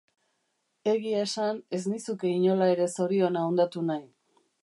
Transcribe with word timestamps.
Egia 0.93 1.19
esan, 1.25 1.59
ez 1.79 1.81
nizuke 1.91 2.33
inola 2.39 2.71
ere 2.77 2.89
zoriona 2.97 3.47
hondatu 3.51 3.87
nahi. 3.93 4.09